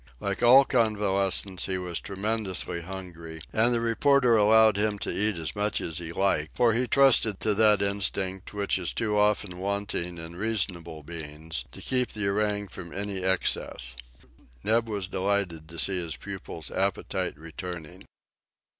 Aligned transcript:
Like 0.19 0.41
all 0.41 0.65
convalescents, 0.65 1.67
he 1.67 1.77
was 1.77 1.99
tremendously 1.99 2.81
hungry, 2.81 3.39
and 3.53 3.71
the 3.71 3.79
reporter 3.79 4.35
allowed 4.35 4.75
him 4.75 4.97
to 4.97 5.11
eat 5.13 5.35
as 5.37 5.55
much 5.55 5.79
as 5.79 5.99
he 5.99 6.11
liked, 6.11 6.57
for 6.57 6.73
he 6.73 6.87
trusted 6.87 7.39
to 7.41 7.53
that 7.53 7.83
instinct, 7.83 8.51
which 8.51 8.79
is 8.79 8.93
too 8.93 9.15
often 9.15 9.59
wanting 9.59 10.17
in 10.17 10.35
reasoning 10.35 11.03
beings, 11.03 11.65
to 11.71 11.83
keep 11.83 12.13
the 12.13 12.27
orang 12.29 12.67
from 12.67 12.91
any 12.91 13.21
excess. 13.21 13.95
Neb 14.63 14.89
was 14.89 15.07
delighted 15.07 15.69
to 15.69 15.77
see 15.77 15.97
his 15.99 16.15
pupil's 16.15 16.71
appetite 16.71 17.37
returning. 17.37 18.05